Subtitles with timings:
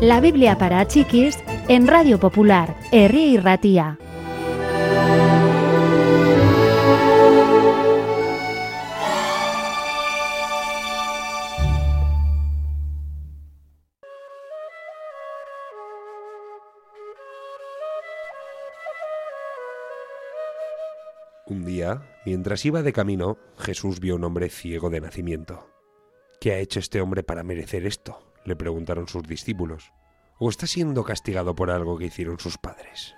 [0.00, 1.38] La Biblia para chiquis
[1.68, 3.98] en Radio Popular, Herri y Ratía.
[21.44, 25.68] Un día, mientras iba de camino, Jesús vio un hombre ciego de nacimiento.
[26.40, 28.29] ¿Qué ha hecho este hombre para merecer esto?
[28.44, 29.92] Le preguntaron sus discípulos.
[30.38, 33.14] ¿O está siendo castigado por algo que hicieron sus padres?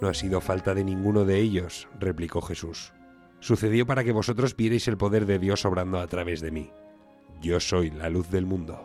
[0.00, 2.92] No ha sido falta de ninguno de ellos, replicó Jesús.
[3.40, 6.70] Sucedió para que vosotros vierais el poder de Dios obrando a través de mí.
[7.40, 8.84] Yo soy la luz del mundo.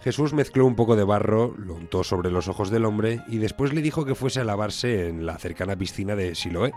[0.00, 3.72] Jesús mezcló un poco de barro, lo untó sobre los ojos del hombre y después
[3.72, 6.72] le dijo que fuese a lavarse en la cercana piscina de Siloé.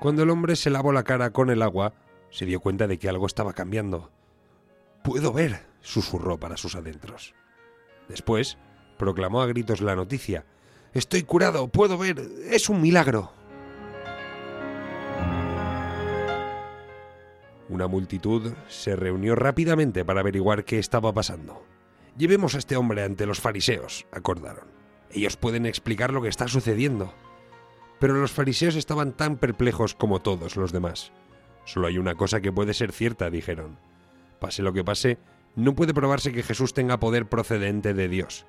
[0.00, 1.94] Cuando el hombre se lavó la cara con el agua,
[2.30, 4.10] se dio cuenta de que algo estaba cambiando.
[5.02, 7.34] Puedo ver, susurró para sus adentros.
[8.08, 8.58] Después,
[8.98, 10.44] proclamó a gritos la noticia.
[10.92, 13.32] Estoy curado, puedo ver, es un milagro.
[17.68, 21.64] Una multitud se reunió rápidamente para averiguar qué estaba pasando.
[22.16, 24.68] Llevemos a este hombre ante los fariseos, acordaron.
[25.10, 27.12] Ellos pueden explicar lo que está sucediendo.
[27.98, 31.12] Pero los fariseos estaban tan perplejos como todos los demás.
[31.64, 33.78] Solo hay una cosa que puede ser cierta, dijeron.
[34.40, 35.18] Pase lo que pase,
[35.56, 38.46] no puede probarse que Jesús tenga poder procedente de Dios.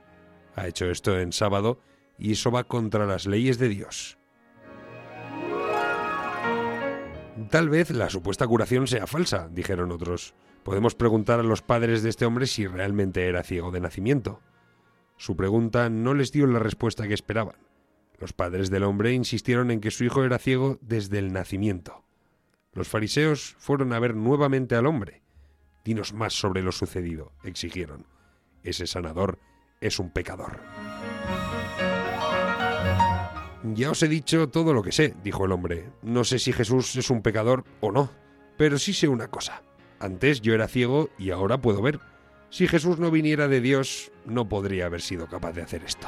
[0.55, 1.79] Ha hecho esto en sábado
[2.17, 4.17] y eso va contra las leyes de Dios.
[7.49, 10.33] Tal vez la supuesta curación sea falsa, dijeron otros.
[10.63, 14.39] Podemos preguntar a los padres de este hombre si realmente era ciego de nacimiento.
[15.17, 17.57] Su pregunta no les dio la respuesta que esperaban.
[18.19, 22.03] Los padres del hombre insistieron en que su hijo era ciego desde el nacimiento.
[22.73, 25.21] Los fariseos fueron a ver nuevamente al hombre.
[25.83, 28.05] Dinos más sobre lo sucedido, exigieron.
[28.63, 29.39] Ese sanador
[29.81, 30.59] es un pecador.
[33.73, 35.89] Ya os he dicho todo lo que sé, dijo el hombre.
[36.01, 38.11] No sé si Jesús es un pecador o no,
[38.57, 39.63] pero sí sé una cosa.
[39.99, 41.99] Antes yo era ciego y ahora puedo ver.
[42.49, 46.07] Si Jesús no viniera de Dios, no podría haber sido capaz de hacer esto.